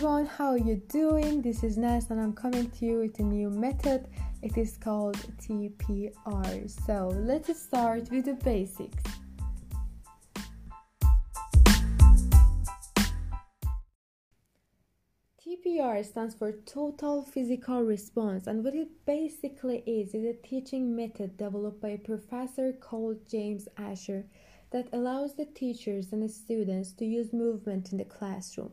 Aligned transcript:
everyone, 0.00 0.24
how 0.24 0.46
are 0.46 0.56
you 0.56 0.76
doing? 0.88 1.42
This 1.42 1.62
is 1.62 1.76
Nas 1.76 2.08
and 2.08 2.18
I'm 2.18 2.32
coming 2.32 2.70
to 2.70 2.86
you 2.86 3.00
with 3.00 3.18
a 3.18 3.22
new 3.22 3.50
method. 3.50 4.08
It 4.40 4.56
is 4.56 4.78
called 4.78 5.18
TPR. 5.42 6.86
So 6.86 7.08
let's 7.14 7.62
start 7.62 8.10
with 8.10 8.24
the 8.24 8.32
basics. 8.32 9.02
TPR 15.38 16.02
stands 16.02 16.34
for 16.34 16.52
Total 16.64 17.22
Physical 17.22 17.82
Response, 17.82 18.46
and 18.46 18.64
what 18.64 18.74
it 18.74 18.88
basically 19.04 19.82
is 19.86 20.14
is 20.14 20.24
a 20.24 20.32
teaching 20.32 20.96
method 20.96 21.36
developed 21.36 21.82
by 21.82 21.88
a 21.90 21.98
professor 21.98 22.72
called 22.72 23.28
James 23.28 23.68
Asher 23.76 24.24
that 24.70 24.88
allows 24.94 25.34
the 25.34 25.44
teachers 25.44 26.12
and 26.12 26.22
the 26.22 26.28
students 26.30 26.92
to 26.92 27.04
use 27.04 27.34
movement 27.34 27.92
in 27.92 27.98
the 27.98 28.04
classroom. 28.04 28.72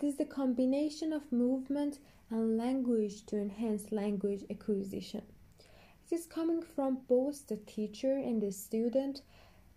It 0.00 0.06
is 0.06 0.14
the 0.14 0.24
combination 0.26 1.12
of 1.12 1.32
movement 1.32 1.98
and 2.30 2.56
language 2.56 3.26
to 3.26 3.36
enhance 3.36 3.90
language 3.90 4.44
acquisition. 4.48 5.22
It 5.58 6.14
is 6.14 6.24
coming 6.24 6.62
from 6.62 7.00
both 7.08 7.48
the 7.48 7.56
teacher 7.56 8.12
and 8.12 8.40
the 8.40 8.52
student. 8.52 9.22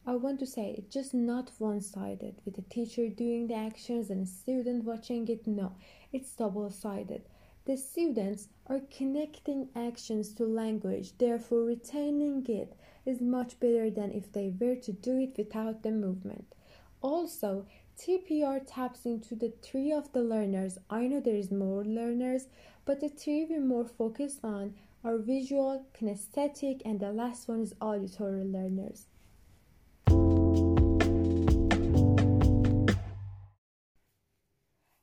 I 0.05 0.17
want 0.17 0.39
to 0.41 0.45
say 0.45 0.75
it's 0.77 0.93
just 0.93 1.15
not 1.15 1.49
one 1.57 1.81
sided 1.81 2.35
with 2.45 2.53
the 2.53 2.61
teacher 2.61 3.09
doing 3.09 3.47
the 3.47 3.55
actions 3.55 4.11
and 4.11 4.21
the 4.21 4.29
student 4.29 4.83
watching 4.83 5.27
it. 5.27 5.47
No, 5.47 5.71
it's 6.13 6.35
double 6.35 6.69
sided. 6.69 7.23
The 7.65 7.75
students 7.75 8.47
are 8.67 8.81
connecting 8.95 9.69
actions 9.75 10.35
to 10.35 10.45
language, 10.45 11.17
therefore, 11.17 11.63
retaining 11.63 12.45
it 12.47 12.75
is 13.07 13.21
much 13.21 13.59
better 13.59 13.89
than 13.89 14.11
if 14.11 14.31
they 14.31 14.53
were 14.59 14.75
to 14.75 14.91
do 14.91 15.17
it 15.17 15.35
without 15.35 15.81
the 15.81 15.89
movement. 15.89 16.53
Also, 17.01 17.65
TPR 18.01 18.59
taps 18.65 19.05
into 19.05 19.35
the 19.35 19.53
three 19.61 19.91
of 19.91 20.11
the 20.11 20.23
learners. 20.23 20.79
I 20.89 21.05
know 21.05 21.19
there 21.19 21.35
is 21.35 21.51
more 21.51 21.85
learners, 21.85 22.47
but 22.83 22.99
the 22.99 23.09
three 23.09 23.45
we're 23.47 23.61
more 23.61 23.85
focused 23.85 24.39
on 24.43 24.73
are 25.03 25.19
visual, 25.19 25.85
kinesthetic, 25.93 26.81
and 26.83 26.99
the 26.99 27.11
last 27.11 27.47
one 27.47 27.61
is 27.61 27.75
auditory 27.79 28.43
learners. 28.43 29.05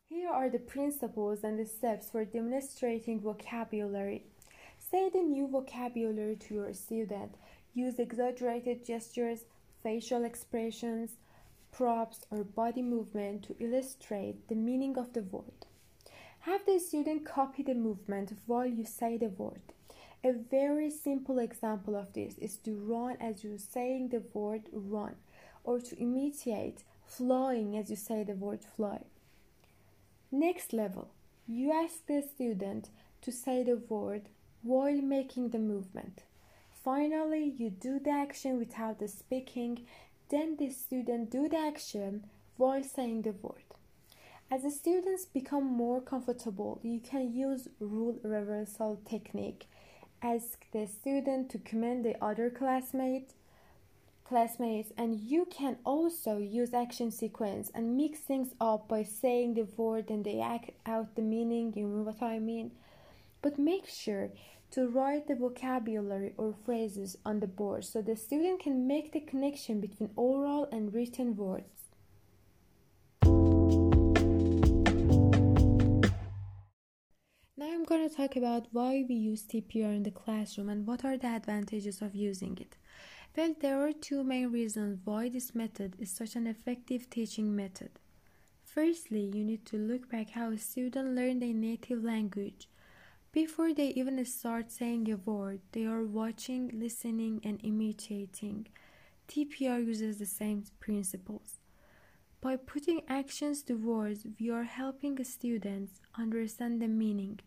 Here 0.08 0.28
are 0.28 0.50
the 0.50 0.58
principles 0.58 1.44
and 1.44 1.56
the 1.56 1.66
steps 1.66 2.10
for 2.10 2.24
demonstrating 2.24 3.20
vocabulary. 3.20 4.24
Say 4.77 5.08
the 5.08 5.22
new 5.22 5.46
vocabulary 5.46 6.34
to 6.48 6.55
your 6.55 6.74
student. 6.74 7.36
Use 7.74 8.00
exaggerated 8.00 8.84
gestures, 8.84 9.44
facial 9.84 10.24
expressions, 10.24 11.12
props, 11.78 12.26
or 12.28 12.42
body 12.42 12.82
movement 12.82 13.44
to 13.44 13.54
illustrate 13.60 14.48
the 14.48 14.54
meaning 14.56 14.98
of 14.98 15.12
the 15.12 15.22
word. 15.22 15.66
Have 16.40 16.66
the 16.66 16.80
student 16.80 17.24
copy 17.24 17.62
the 17.62 17.74
movement 17.74 18.32
while 18.46 18.66
you 18.66 18.84
say 18.84 19.16
the 19.16 19.28
word. 19.28 19.62
A 20.24 20.32
very 20.32 20.90
simple 20.90 21.38
example 21.38 21.94
of 21.94 22.12
this 22.14 22.36
is 22.38 22.56
to 22.64 22.74
run 22.74 23.16
as 23.20 23.44
you're 23.44 23.58
saying 23.58 24.08
the 24.08 24.24
word 24.34 24.62
run, 24.72 25.14
or 25.62 25.78
to 25.78 25.96
imitate 25.98 26.82
flying 27.06 27.76
as 27.76 27.90
you 27.90 27.96
say 27.96 28.24
the 28.24 28.34
word 28.34 28.64
fly. 28.76 29.04
Next 30.32 30.72
level, 30.72 31.10
you 31.46 31.70
ask 31.70 32.04
the 32.06 32.22
student 32.22 32.90
to 33.22 33.30
say 33.30 33.62
the 33.62 33.76
word 33.76 34.22
while 34.62 35.00
making 35.00 35.50
the 35.50 35.60
movement. 35.60 36.24
Finally, 36.82 37.54
you 37.56 37.70
do 37.70 38.00
the 38.00 38.10
action 38.10 38.58
without 38.58 38.98
the 38.98 39.08
speaking, 39.08 39.86
then 40.30 40.56
the 40.56 40.70
student 40.70 41.30
do 41.30 41.48
the 41.48 41.58
action 41.58 42.24
while 42.56 42.82
saying 42.82 43.22
the 43.22 43.32
word. 43.32 43.62
As 44.50 44.62
the 44.62 44.70
students 44.70 45.26
become 45.26 45.64
more 45.64 46.00
comfortable, 46.00 46.80
you 46.83 47.00
can 47.00 47.33
use 47.33 47.68
rule 47.80 48.18
reversal 48.22 48.98
technique. 49.05 49.67
Ask 50.22 50.64
the 50.72 50.86
student 50.86 51.50
to 51.50 51.58
commend 51.58 52.05
the 52.05 52.17
other 52.24 52.48
classmate, 52.48 53.34
classmates, 54.24 54.90
and 54.96 55.20
you 55.20 55.46
can 55.50 55.77
also 55.84 56.38
use 56.38 56.72
action 56.72 57.11
sequence 57.11 57.70
and 57.74 57.96
mix 57.96 58.20
things 58.20 58.55
up 58.61 58.88
by 58.88 59.02
saying 59.02 59.55
the 59.55 59.67
word 59.77 60.11
and 60.11 60.24
they 60.24 60.40
act 60.40 60.70
out 60.86 61.14
the 61.14 61.22
meaning. 61.22 61.74
You 61.77 61.86
know 61.86 62.02
what 62.02 62.22
I 62.22 62.38
mean? 62.38 62.72
But 63.42 63.58
make 63.58 63.86
sure 63.86 64.30
to 64.70 64.86
write 64.89 65.27
the 65.27 65.34
vocabulary 65.34 66.34
or 66.36 66.55
phrases 66.64 67.17
on 67.24 67.40
the 67.40 67.46
board 67.46 67.84
so 67.84 68.02
the 68.02 68.17
student 68.17 68.61
can 68.61 68.86
make 68.86 69.12
the 69.12 69.20
connection 69.20 69.80
between 69.80 70.11
oral 70.17 70.68
and 70.70 70.92
written 70.92 71.36
words. 71.36 71.64
Now 77.56 77.67
I'm 77.73 77.84
going 77.84 78.08
to 78.08 78.14
talk 78.14 78.36
about 78.36 78.67
why 78.73 79.05
we 79.08 79.14
use 79.14 79.42
TPR 79.42 79.96
in 79.96 80.02
the 80.02 80.11
classroom 80.11 80.68
and 80.68 80.86
what 80.86 81.05
are 81.05 81.17
the 81.17 81.29
advantages 81.29 82.02
of 82.02 82.14
using 82.14 82.58
it. 82.61 82.77
Well, 83.36 83.55
there 83.61 83.80
are 83.86 83.92
two 83.92 84.23
main 84.23 84.52
reasons 84.52 85.00
why 85.05 85.29
this 85.29 85.55
method 85.55 85.96
is 85.98 86.11
such 86.11 86.36
an 86.36 86.46
effective 86.46 87.08
teaching 87.08 87.55
method. 87.56 87.90
Firstly, 88.64 89.30
you 89.33 89.45
need 89.45 89.64
to 89.67 89.77
look 89.77 90.11
back 90.11 90.30
how 90.30 90.50
a 90.50 90.58
student 90.58 91.14
learned 91.14 91.42
their 91.42 91.55
native 91.55 92.05
language 92.05 92.68
before 93.44 93.72
they 93.72 93.90
even 93.90 94.24
start 94.24 94.68
saying 94.68 95.08
a 95.08 95.16
word, 95.16 95.60
they 95.70 95.84
are 95.84 96.02
watching, 96.02 96.68
listening, 96.74 97.40
and 97.44 97.60
imitating. 97.62 98.66
TPR 99.28 99.78
uses 99.86 100.18
the 100.18 100.26
same 100.26 100.64
principles. 100.80 101.60
By 102.40 102.56
putting 102.56 103.02
actions 103.06 103.62
to 103.62 103.74
words, 103.74 104.26
we 104.40 104.50
are 104.50 104.64
helping 104.64 105.22
students 105.22 106.00
understand 106.18 106.82
the 106.82 106.88
meaning. 106.88 107.38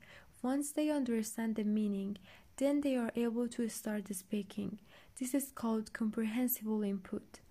Once 0.41 0.71
they 0.71 0.89
understand 0.89 1.57
the 1.57 1.65
meaning, 1.65 2.17
then 2.55 2.79
they 2.79 2.95
are 2.95 3.11
able 3.17 3.49
to 3.49 3.67
start 3.67 4.15
speaking. 4.15 4.79
This 5.19 5.33
is 5.33 5.51
called 5.53 5.91
comprehensible 5.91 6.83
input. 6.83 7.41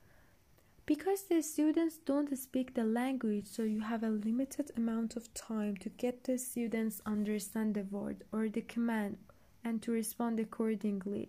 Because 0.90 1.22
the 1.22 1.40
students 1.40 1.98
don't 2.04 2.36
speak 2.36 2.74
the 2.74 2.82
language, 2.82 3.46
so 3.46 3.62
you 3.62 3.78
have 3.78 4.02
a 4.02 4.10
limited 4.10 4.72
amount 4.76 5.14
of 5.14 5.32
time 5.34 5.76
to 5.76 5.88
get 5.88 6.24
the 6.24 6.36
students 6.36 7.00
understand 7.06 7.76
the 7.76 7.84
word 7.84 8.24
or 8.32 8.48
the 8.48 8.62
command 8.62 9.16
and 9.62 9.80
to 9.82 9.92
respond 9.92 10.40
accordingly. 10.40 11.28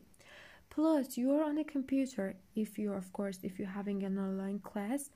Plus, 0.71 1.15
you 1.15 1.31
are 1.35 1.43
on 1.43 1.59
a 1.59 1.63
computer 1.63 2.37
if 2.55 2.79
you 2.79 2.91
are, 2.91 2.97
of 2.97 3.13
course, 3.13 3.37
if 3.43 3.59
you're 3.59 3.67
having 3.67 4.01
an 4.01 4.17
online 4.17 4.57
class. 4.57 5.11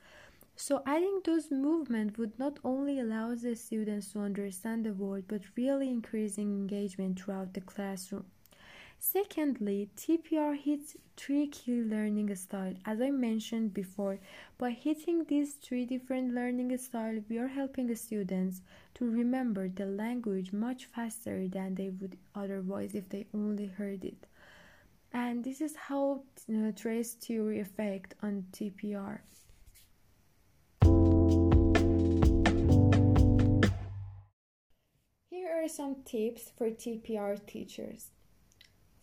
So 0.56 0.84
adding 0.86 1.22
those 1.26 1.50
movements 1.50 2.20
would 2.20 2.38
not 2.38 2.60
only 2.64 3.00
allow 3.00 3.34
the 3.34 3.56
students 3.56 4.12
to 4.12 4.20
understand 4.20 4.86
the 4.86 4.94
word, 4.94 5.24
but 5.28 5.42
really 5.58 5.90
increasing 5.90 6.50
engagement 6.52 7.20
throughout 7.20 7.56
the 7.56 7.62
classroom. 7.62 8.26
Secondly, 9.08 9.92
TPR 9.96 10.58
hits 10.58 10.98
three 11.16 11.46
key 11.48 11.84
learning 11.84 12.36
styles. 12.36 12.78
As 12.86 13.00
I 13.00 13.12
mentioned 13.12 13.72
before, 13.72 14.18
by 14.58 14.72
hitting 14.72 15.26
these 15.26 15.54
three 15.54 15.86
different 15.86 16.34
learning 16.34 16.76
styles, 16.80 17.24
we 17.30 17.38
are 17.38 17.48
helping 17.48 17.96
students 17.96 18.64
to 18.96 19.08
remember 19.08 19.70
the 19.70 19.86
language 19.86 20.52
much 20.52 20.88
faster 20.88 21.48
than 21.48 21.76
they 21.76 21.92
would 21.92 22.18
otherwise 22.34 22.96
if 22.96 23.08
they 23.08 23.28
only 23.32 23.68
heard 23.68 24.04
it. 24.04 24.26
And 25.14 25.44
this 25.44 25.62
is 25.62 25.76
how 25.76 26.24
uh, 26.50 26.72
trace 26.76 27.14
theory 27.14 27.60
effect 27.60 28.16
on 28.24 28.48
TPR. 28.52 29.20
Here 35.30 35.64
are 35.64 35.68
some 35.70 35.98
tips 36.06 36.52
for 36.58 36.72
TPR 36.72 37.46
teachers. 37.46 38.15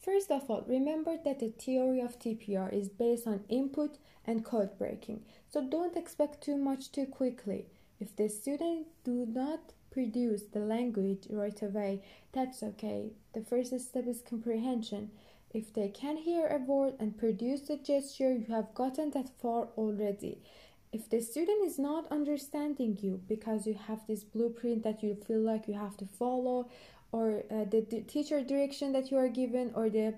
First 0.03 0.33
of 0.33 0.51
all, 0.51 0.65
remember 0.67 1.17
that 1.25 1.39
the 1.39 1.51
theory 1.51 2.01
of 2.01 2.19
TPR 2.19 2.73
is 2.73 2.89
based 2.89 3.25
on 3.27 3.45
input 3.49 3.99
and 4.27 4.45
code 4.45 4.77
breaking, 4.77 5.23
so 5.49 5.63
don't 5.63 5.97
expect 5.97 6.43
too 6.43 6.57
much 6.57 6.91
too 6.91 7.07
quickly. 7.07 7.67
If 8.01 8.17
the 8.17 8.29
student 8.29 8.89
do 9.05 9.25
not 9.27 9.61
produce 9.93 10.43
the 10.43 10.59
language 10.59 11.29
right 11.31 11.63
away, 11.63 12.03
that's 12.33 12.65
okay. 12.65 13.13
The 13.33 13.43
first 13.43 13.79
step 13.79 14.09
is 14.09 14.23
comprehension. 14.29 15.13
If 15.55 15.73
they 15.73 15.89
can 15.89 16.17
hear 16.17 16.49
a 16.49 16.59
word 16.59 16.95
and 16.99 17.17
produce 17.17 17.61
the 17.61 17.77
gesture, 17.77 18.33
you 18.33 18.47
have 18.53 18.75
gotten 18.75 19.11
that 19.13 19.31
far 19.41 19.69
already. 19.77 20.39
If 20.93 21.09
the 21.09 21.21
student 21.21 21.65
is 21.65 21.79
not 21.79 22.11
understanding 22.11 22.99
you 23.01 23.21
because 23.29 23.67
you 23.67 23.75
have 23.75 24.07
this 24.09 24.25
blueprint 24.25 24.83
that 24.83 25.03
you 25.03 25.15
feel 25.15 25.41
like 25.41 25.69
you 25.69 25.75
have 25.75 25.97
to 25.99 26.07
follow, 26.07 26.69
or 27.13 27.45
uh, 27.51 27.65
the, 27.71 27.87
the, 27.91 28.01
teacher 28.03 28.43
direction 28.43 28.93
that 28.93 29.11
you 29.11 29.17
are 29.17 29.29
given 29.29 29.71
or 29.75 29.89
the 29.89 30.15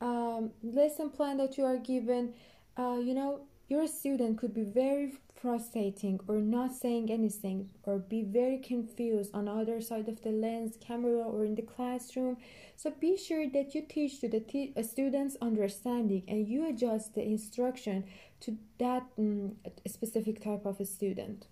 um, 0.00 0.50
lesson 0.62 1.10
plan 1.10 1.36
that 1.38 1.56
you 1.58 1.64
are 1.64 1.78
given 1.78 2.34
uh, 2.76 2.98
you 3.02 3.14
know 3.14 3.40
your 3.68 3.86
student 3.86 4.38
could 4.38 4.54
be 4.54 4.62
very 4.62 5.14
frustrating 5.44 6.18
or 6.26 6.36
not 6.36 6.72
saying 6.72 7.10
anything 7.10 7.68
or 7.82 7.98
be 7.98 8.22
very 8.22 8.58
confused 8.58 9.30
on 9.34 9.46
other 9.46 9.80
side 9.80 10.08
of 10.08 10.22
the 10.22 10.30
lens 10.30 10.78
camera 10.80 11.22
or 11.22 11.44
in 11.44 11.54
the 11.54 11.62
classroom. 11.62 12.36
So 12.76 12.90
be 12.90 13.16
sure 13.16 13.48
that 13.50 13.74
you 13.74 13.82
teach 13.82 14.20
to 14.20 14.28
the 14.28 14.72
uh, 14.74 14.82
students 14.82 15.36
understanding 15.42 16.22
and 16.28 16.48
you 16.48 16.68
adjust 16.68 17.14
the 17.14 17.22
instruction 17.22 18.04
to 18.40 18.56
that 18.78 19.04
um, 19.18 19.56
specific 19.86 20.42
type 20.42 20.64
of 20.64 20.80
a 20.80 20.86
student. 20.86 21.46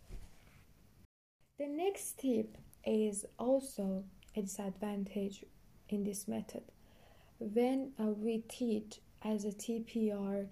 The 1.59 1.67
next 1.67 2.19
tip 2.19 2.57
is 2.85 3.27
also 3.39 4.05
a 4.37 4.43
disadvantage 4.43 5.45
in 5.89 6.05
this 6.05 6.27
method. 6.27 6.63
When 7.39 7.93
uh, 7.99 8.05
we 8.07 8.39
teach 8.49 9.01
as 9.25 9.45
a 9.45 9.49
TPR 9.49 10.47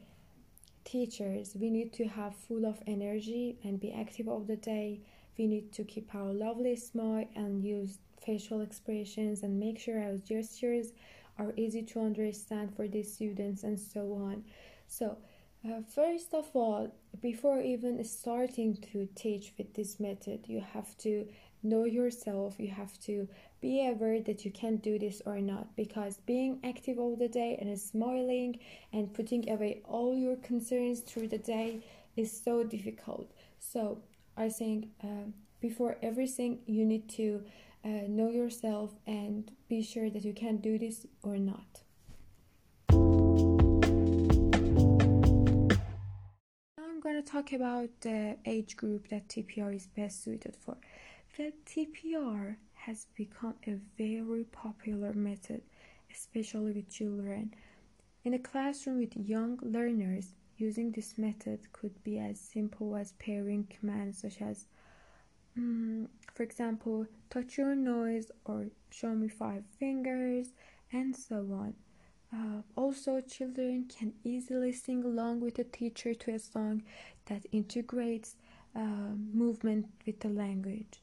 teachers, 0.84 1.56
we 1.58 1.70
need 1.70 1.92
to 1.94 2.04
have 2.04 2.34
full 2.34 2.66
of 2.66 2.82
energy 2.86 3.58
and 3.64 3.80
be 3.80 3.92
active 3.92 4.28
all 4.28 4.40
the 4.40 4.56
day. 4.56 5.00
We 5.38 5.46
need 5.46 5.72
to 5.72 5.84
keep 5.84 6.14
our 6.14 6.32
lovely 6.32 6.76
smile 6.76 7.28
and 7.36 7.64
use 7.64 7.98
facial 8.24 8.60
expressions 8.60 9.42
and 9.42 9.58
make 9.58 9.78
sure 9.78 10.00
our 10.00 10.16
gestures 10.18 10.92
are 11.38 11.52
easy 11.56 11.82
to 11.82 12.00
understand 12.00 12.74
for 12.74 12.86
the 12.86 13.02
students 13.02 13.62
and 13.62 13.78
so 13.78 14.12
on. 14.12 14.44
So, 14.86 15.16
uh, 15.64 15.82
first 15.94 16.34
of 16.34 16.48
all, 16.54 16.94
before 17.20 17.60
even 17.60 18.02
starting 18.04 18.76
to 18.92 19.08
teach 19.14 19.52
with 19.58 19.74
this 19.74 20.00
method, 20.00 20.46
you 20.46 20.60
have 20.60 20.96
to 20.98 21.26
know 21.62 21.84
yourself. 21.84 22.56
You 22.58 22.68
have 22.68 22.98
to 23.00 23.28
be 23.60 23.86
aware 23.86 24.20
that 24.20 24.44
you 24.44 24.50
can 24.50 24.76
do 24.76 24.98
this 24.98 25.20
or 25.26 25.40
not 25.40 25.76
because 25.76 26.18
being 26.26 26.58
active 26.64 26.98
all 26.98 27.16
the 27.16 27.28
day 27.28 27.58
and 27.60 27.78
smiling 27.78 28.58
and 28.92 29.12
putting 29.12 29.50
away 29.50 29.82
all 29.84 30.16
your 30.16 30.36
concerns 30.36 31.00
through 31.00 31.28
the 31.28 31.38
day 31.38 31.84
is 32.16 32.32
so 32.44 32.64
difficult. 32.64 33.30
So, 33.58 33.98
I 34.36 34.48
think 34.48 34.88
uh, 35.04 35.28
before 35.60 35.98
everything, 36.02 36.60
you 36.66 36.86
need 36.86 37.08
to 37.10 37.42
uh, 37.84 37.88
know 38.08 38.30
yourself 38.30 38.94
and 39.06 39.50
be 39.68 39.82
sure 39.82 40.08
that 40.08 40.24
you 40.24 40.32
can 40.32 40.56
do 40.58 40.78
this 40.78 41.06
or 41.22 41.36
not. 41.36 41.82
Now 46.78 46.84
I'm 46.88 47.00
going 47.00 47.22
to 47.22 47.22
talk 47.22 47.52
about 47.52 47.88
the 48.00 48.36
age 48.46 48.76
group 48.76 49.08
that 49.08 49.28
TPR 49.28 49.74
is 49.74 49.86
best 49.86 50.24
suited 50.24 50.56
for. 50.56 50.76
The 51.36 51.52
TPR 51.64 52.56
has 52.74 53.06
become 53.14 53.54
a 53.66 53.78
very 53.96 54.44
popular 54.44 55.12
method, 55.14 55.62
especially 56.12 56.72
with 56.72 56.90
children. 56.90 57.54
In 58.24 58.34
a 58.34 58.38
classroom 58.38 58.98
with 58.98 59.16
young 59.16 59.58
learners, 59.62 60.34
using 60.58 60.90
this 60.90 61.16
method 61.16 61.72
could 61.72 62.02
be 62.02 62.18
as 62.18 62.38
simple 62.38 62.96
as 62.96 63.12
pairing 63.12 63.64
commands 63.70 64.18
such 64.18 64.42
as, 64.42 64.66
um, 65.56 66.08
for 66.34 66.42
example, 66.42 67.06
touch 67.30 67.56
your 67.56 67.74
nose 67.74 68.30
or 68.44 68.66
show 68.90 69.14
me 69.14 69.28
five 69.28 69.64
fingers, 69.78 70.52
and 70.92 71.16
so 71.16 71.36
on. 71.52 71.74
Uh, 72.32 72.62
also, 72.76 73.20
children 73.20 73.86
can 73.88 74.12
easily 74.24 74.72
sing 74.72 75.04
along 75.04 75.40
with 75.40 75.54
the 75.54 75.64
teacher 75.64 76.12
to 76.12 76.32
a 76.32 76.38
song 76.38 76.82
that 77.26 77.46
integrates 77.52 78.36
uh, 78.76 79.14
movement 79.32 79.86
with 80.04 80.20
the 80.20 80.28
language. 80.28 81.00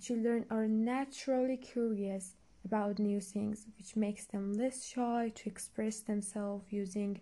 Children 0.00 0.46
are 0.50 0.66
naturally 0.66 1.56
curious 1.56 2.34
about 2.64 2.98
new 2.98 3.20
things, 3.20 3.66
which 3.76 3.96
makes 3.96 4.24
them 4.24 4.54
less 4.54 4.84
shy 4.84 5.32
to 5.34 5.48
express 5.48 6.00
themselves 6.00 6.64
using 6.70 7.20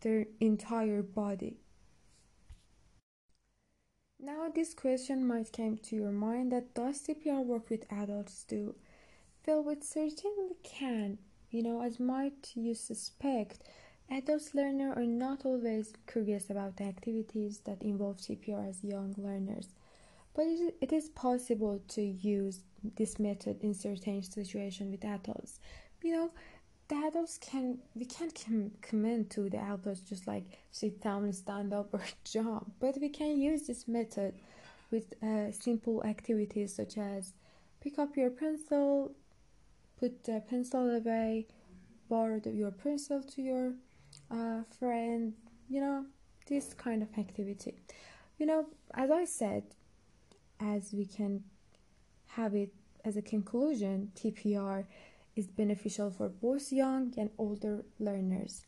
their 0.00 0.26
entire 0.40 1.02
body. 1.02 1.58
Now, 4.18 4.48
this 4.54 4.74
question 4.74 5.26
might 5.26 5.52
come 5.52 5.78
to 5.78 5.96
your 5.96 6.12
mind 6.12 6.52
that 6.52 6.74
does 6.74 7.00
TPR 7.02 7.44
work 7.44 7.70
with 7.70 7.90
adults 7.90 8.44
too? 8.44 8.74
Well, 9.46 9.68
it 9.70 9.82
certainly 9.82 10.56
can 10.62 11.18
you 11.50 11.62
know, 11.64 11.82
as 11.82 11.98
might 11.98 12.52
you 12.54 12.74
suspect, 12.74 13.58
adult 14.08 14.54
learners 14.54 14.96
are 14.96 15.04
not 15.06 15.44
always 15.44 15.92
curious 16.06 16.48
about 16.48 16.80
activities 16.80 17.58
that 17.64 17.82
involve 17.82 18.18
TPR 18.18 18.68
as 18.68 18.84
young 18.84 19.14
learners, 19.18 19.74
but 20.34 20.46
it 20.80 20.92
is 20.92 21.08
possible 21.10 21.80
to 21.88 22.02
use 22.02 22.60
this 22.96 23.18
method 23.18 23.58
in 23.62 23.74
certain 23.74 24.22
situations 24.22 24.90
with 24.90 25.04
adults. 25.04 25.60
You 26.02 26.12
know, 26.12 26.30
the 26.88 26.96
adults 26.96 27.38
can 27.38 27.78
we 27.94 28.04
can't 28.04 28.34
com- 28.34 28.72
command 28.82 29.30
to 29.30 29.48
the 29.48 29.58
adults 29.58 30.00
just 30.00 30.26
like 30.26 30.44
sit 30.70 31.00
down, 31.00 31.32
stand 31.32 31.72
up, 31.72 31.92
or 31.92 32.02
jump, 32.24 32.72
but 32.80 32.96
we 33.00 33.08
can 33.08 33.38
use 33.38 33.66
this 33.66 33.86
method 33.86 34.34
with 34.90 35.14
uh, 35.22 35.52
simple 35.52 36.02
activities 36.04 36.74
such 36.74 36.98
as 36.98 37.34
pick 37.80 37.98
up 37.98 38.16
your 38.16 38.30
pencil, 38.30 39.12
put 39.98 40.24
the 40.24 40.42
pencil 40.48 40.96
away, 40.96 41.46
borrow 42.08 42.40
your 42.44 42.72
pencil 42.72 43.22
to 43.22 43.42
your 43.42 43.72
uh, 44.30 44.62
friend, 44.78 45.34
you 45.68 45.80
know, 45.80 46.04
this 46.46 46.74
kind 46.74 47.02
of 47.02 47.08
activity. 47.18 47.74
You 48.38 48.46
know, 48.46 48.66
as 48.94 49.10
I 49.10 49.24
said, 49.24 49.62
as 50.60 50.92
we 50.92 51.06
can 51.06 51.44
have 52.28 52.54
it 52.54 52.72
as 53.04 53.16
a 53.16 53.22
conclusion, 53.22 54.12
TPR 54.14 54.84
is 55.34 55.46
beneficial 55.46 56.10
for 56.10 56.28
both 56.28 56.70
young 56.70 57.14
and 57.16 57.30
older 57.38 57.84
learners. 57.98 58.66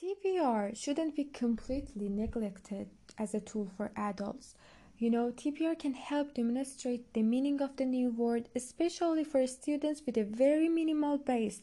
TPR 0.00 0.76
shouldn't 0.76 1.16
be 1.16 1.24
completely 1.24 2.08
neglected 2.08 2.90
as 3.16 3.32
a 3.32 3.40
tool 3.40 3.70
for 3.76 3.90
adults 3.96 4.54
you 4.96 5.10
know, 5.10 5.32
TPR 5.32 5.76
can 5.76 5.94
help 5.94 6.34
demonstrate 6.34 7.12
the 7.14 7.22
meaning 7.22 7.60
of 7.60 7.76
the 7.76 7.84
new 7.84 8.10
word, 8.10 8.48
especially 8.54 9.24
for 9.24 9.44
students 9.46 10.02
with 10.06 10.16
a 10.16 10.22
very 10.22 10.68
minimal 10.68 11.18
base, 11.18 11.60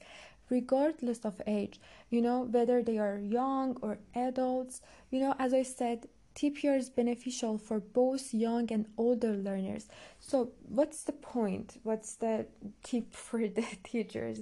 regardless 0.49 1.23
of 1.23 1.41
age. 1.47 1.79
You 2.09 2.21
know, 2.21 2.41
whether 2.41 2.83
they 2.83 2.97
are 2.97 3.17
young 3.17 3.77
or 3.81 3.99
adults. 4.13 4.81
You 5.09 5.21
know, 5.21 5.35
as 5.39 5.53
I 5.53 5.63
said, 5.63 6.07
TPR 6.35 6.77
is 6.77 6.89
beneficial 6.89 7.57
for 7.57 7.79
both 7.79 8.33
young 8.33 8.71
and 8.71 8.87
older 8.97 9.33
learners. 9.33 9.87
So, 10.19 10.51
what's 10.67 11.03
the 11.03 11.11
point? 11.11 11.77
What's 11.83 12.15
the 12.15 12.47
tip 12.83 13.13
for 13.27 13.47
the 13.47 13.65
teachers? 13.83 14.41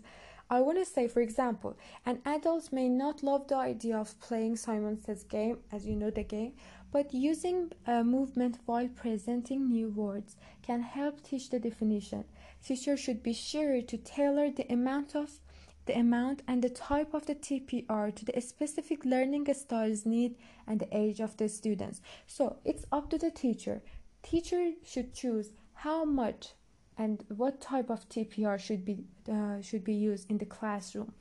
I 0.51 0.61
want 0.61 0.79
to 0.79 0.85
say, 0.85 1.07
for 1.07 1.21
example, 1.21 1.77
an 2.07 2.21
adult 2.25 2.73
may 2.73 2.89
not 2.89 3.21
love 3.21 3.47
the 3.47 3.55
idea 3.55 3.95
of 3.95 4.19
playing 4.19 4.55
Simon 4.57 4.99
Says 4.99 5.23
game, 5.23 5.59
as 5.71 5.85
you 5.85 5.95
know 5.95 6.09
the 6.09 6.23
game, 6.23 6.53
but 6.91 7.13
using 7.13 7.71
a 7.85 8.03
movement 8.03 8.57
while 8.65 8.87
presenting 8.87 9.69
new 9.69 9.89
words 9.89 10.35
can 10.63 10.81
help 10.81 11.21
teach 11.21 11.51
the 11.51 11.59
definition. 11.59 12.23
Teachers 12.65 12.99
should 12.99 13.21
be 13.21 13.33
sure 13.33 13.81
to 13.83 13.97
tailor 13.97 14.49
the 14.49 14.71
amount 14.73 15.15
of 15.15 15.39
the 15.85 15.97
amount 15.97 16.41
and 16.47 16.63
the 16.63 16.69
type 16.69 17.13
of 17.13 17.25
the 17.25 17.35
TPR 17.35 18.15
to 18.15 18.25
the 18.25 18.39
specific 18.41 19.05
learning 19.05 19.51
styles 19.53 20.05
need 20.05 20.35
and 20.67 20.79
the 20.79 20.97
age 20.97 21.19
of 21.19 21.37
the 21.37 21.49
students. 21.49 22.01
So 22.27 22.57
it's 22.63 22.85
up 22.91 23.09
to 23.09 23.17
the 23.17 23.31
teacher. 23.31 23.81
Teacher 24.21 24.71
should 24.83 25.13
choose 25.13 25.51
how 25.73 26.05
much 26.05 26.53
and 26.97 27.23
what 27.29 27.61
type 27.61 27.89
of 27.89 28.07
TPR 28.09 28.59
should 28.59 28.83
be 28.83 29.05
uh, 29.31 29.61
should 29.61 29.83
be 29.85 29.93
used 29.93 30.29
in 30.29 30.37
the 30.37 30.45
classroom. 30.45 31.13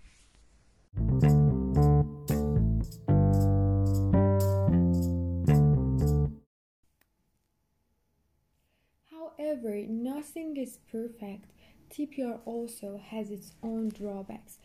However, 9.10 9.86
nothing 9.88 10.56
is 10.56 10.78
perfect. 10.90 11.52
TPR 11.90 12.38
also 12.44 13.00
has 13.10 13.30
its 13.30 13.52
own 13.62 13.88
drawbacks. 13.88 14.58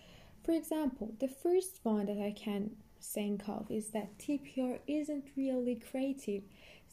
For 0.43 0.51
example, 0.51 1.13
the 1.19 1.27
first 1.27 1.79
one 1.83 2.05
that 2.07 2.19
I 2.19 2.31
can 2.31 2.71
think 3.01 3.47
of 3.47 3.69
is 3.69 3.89
that 3.89 4.17
TPR 4.17 4.79
isn't 4.87 5.25
really 5.35 5.75
creative. 5.75 6.43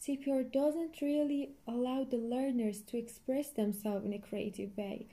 TPR 0.01 0.51
doesn't 0.51 1.01
really 1.01 1.51
allow 1.67 2.03
the 2.03 2.17
learners 2.17 2.81
to 2.81 2.97
express 2.97 3.49
themselves 3.49 4.05
in 4.05 4.13
a 4.13 4.19
creative 4.19 4.75
way, 4.77 5.05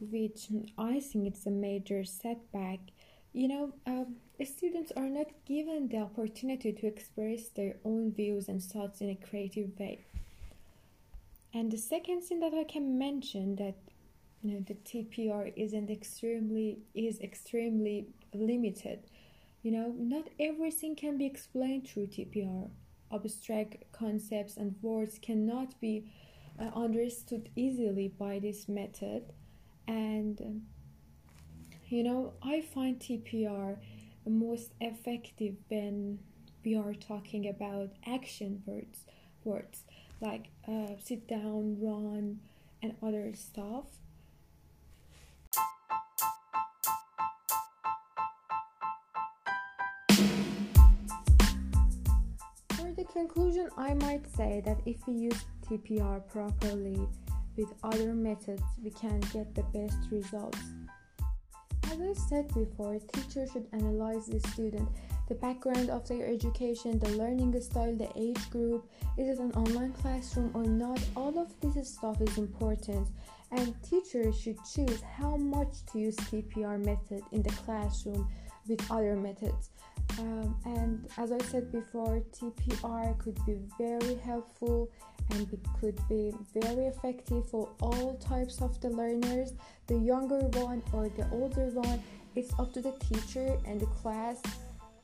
which 0.00 0.48
I 0.76 1.00
think 1.00 1.26
it's 1.26 1.46
a 1.46 1.50
major 1.50 2.04
setback. 2.04 2.80
You 3.32 3.48
know, 3.48 3.72
um, 3.86 4.16
students 4.44 4.92
are 4.96 5.08
not 5.08 5.28
given 5.46 5.88
the 5.88 5.98
opportunity 5.98 6.72
to 6.72 6.86
express 6.86 7.48
their 7.48 7.76
own 7.84 8.12
views 8.12 8.48
and 8.48 8.62
thoughts 8.62 9.00
in 9.00 9.10
a 9.10 9.14
creative 9.14 9.78
way. 9.78 10.04
And 11.54 11.70
the 11.70 11.78
second 11.78 12.22
thing 12.22 12.40
that 12.40 12.54
I 12.54 12.64
can 12.64 12.98
mention 12.98 13.56
that 13.56 13.74
you 14.42 14.52
know 14.52 14.64
the 14.66 14.74
TPR 14.74 15.52
isn't 15.56 15.90
extremely 15.90 16.78
is 16.94 17.20
extremely 17.20 18.08
limited. 18.34 19.00
You 19.62 19.72
know, 19.72 19.94
not 19.98 20.28
everything 20.38 20.94
can 20.94 21.18
be 21.18 21.26
explained 21.26 21.88
through 21.88 22.06
TPR. 22.06 22.70
Abstract 23.12 23.84
concepts 23.92 24.56
and 24.56 24.76
words 24.82 25.18
cannot 25.20 25.80
be 25.80 26.10
uh, 26.60 26.70
understood 26.74 27.48
easily 27.56 28.08
by 28.08 28.38
this 28.38 28.68
method, 28.68 29.24
and 29.86 30.40
um, 30.40 30.62
you 31.88 32.02
know, 32.02 32.34
I 32.42 32.60
find 32.60 32.98
TPR 32.98 33.78
most 34.26 34.72
effective 34.80 35.54
when 35.68 36.18
we 36.64 36.76
are 36.76 36.92
talking 36.92 37.48
about 37.48 37.90
action 38.06 38.62
words 38.66 39.04
words 39.44 39.84
like 40.20 40.48
uh, 40.66 40.88
sit 41.02 41.26
down, 41.28 41.78
run, 41.80 42.40
and 42.82 42.94
other 43.02 43.32
stuff. 43.34 43.86
Conclusion, 53.28 53.68
I 53.76 53.94
might 53.94 54.26
say 54.36 54.62
that 54.64 54.78
if 54.86 55.06
we 55.06 55.14
use 55.14 55.44
TPR 55.68 56.26
properly 56.28 57.06
with 57.56 57.68
other 57.82 58.14
methods, 58.14 58.62
we 58.82 58.90
can 58.90 59.20
get 59.32 59.54
the 59.54 59.64
best 59.74 59.98
results. 60.10 60.58
As 61.84 62.00
I 62.00 62.12
said 62.28 62.48
before, 62.54 62.98
teachers 63.12 63.52
should 63.52 63.66
analyze 63.72 64.26
the 64.26 64.40
student, 64.50 64.88
the 65.28 65.34
background 65.34 65.90
of 65.90 66.06
their 66.08 66.26
education, 66.26 66.98
the 66.98 67.10
learning 67.10 67.58
style, 67.60 67.94
the 67.94 68.10
age 68.16 68.50
group, 68.50 68.88
is 69.16 69.38
it 69.38 69.42
an 69.42 69.52
online 69.52 69.92
classroom 69.92 70.50
or 70.54 70.64
not? 70.64 71.00
All 71.16 71.38
of 71.38 71.48
this 71.60 71.88
stuff 71.88 72.20
is 72.20 72.38
important 72.38 73.08
and 73.50 73.74
teachers 73.82 74.38
should 74.40 74.58
choose 74.74 75.02
how 75.02 75.36
much 75.36 75.84
to 75.92 75.98
use 75.98 76.16
TPR 76.16 76.82
method 76.82 77.22
in 77.32 77.42
the 77.42 77.50
classroom 77.50 78.28
with 78.68 78.90
other 78.90 79.16
methods. 79.16 79.70
Um, 80.18 80.56
and 80.64 81.08
as 81.16 81.32
I 81.32 81.38
said 81.38 81.70
before, 81.70 82.22
TPR 82.32 83.16
could 83.18 83.38
be 83.46 83.58
very 83.78 84.16
helpful 84.16 84.90
and 85.30 85.52
it 85.52 85.60
could 85.80 86.00
be 86.08 86.32
very 86.54 86.86
effective 86.86 87.48
for 87.50 87.68
all 87.80 88.16
types 88.16 88.60
of 88.60 88.80
the 88.80 88.90
learners, 88.90 89.52
the 89.86 89.96
younger 89.96 90.40
one 90.58 90.82
or 90.92 91.08
the 91.08 91.28
older 91.30 91.66
one. 91.70 92.02
It's 92.34 92.52
up 92.58 92.72
to 92.74 92.80
the 92.80 92.92
teacher 92.92 93.56
and 93.64 93.80
the 93.80 93.86
class. 93.86 94.42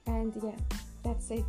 And 0.06 0.35
yeah, 0.42 0.56
that's 1.02 1.30
it. 1.30 1.44